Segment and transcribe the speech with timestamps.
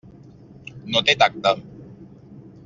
[0.95, 1.53] No té tacte.